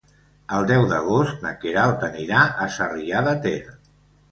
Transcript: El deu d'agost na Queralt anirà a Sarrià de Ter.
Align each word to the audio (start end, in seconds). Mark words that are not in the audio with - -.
El 0.59 0.63
deu 0.71 0.85
d'agost 0.93 1.43
na 1.43 1.51
Queralt 1.65 2.07
anirà 2.09 2.41
a 2.65 2.69
Sarrià 2.79 3.25
de 3.31 3.39
Ter. 3.47 3.57